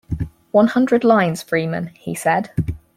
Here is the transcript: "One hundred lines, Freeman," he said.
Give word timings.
"One 0.49 0.65
hundred 0.65 1.03
lines, 1.03 1.43
Freeman," 1.43 1.91
he 1.93 2.15
said. 2.15 2.49